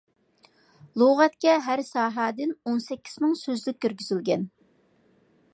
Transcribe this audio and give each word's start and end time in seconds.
لۇغەتكە 1.01 1.53
ھەر 1.67 1.83
ساھەدىن 1.91 2.55
ئون 2.71 2.83
سەككىز 2.87 3.21
مىڭ 3.27 3.39
سۆزلۈك 3.45 3.81
كىرگۈزۈلگەن. 3.87 4.53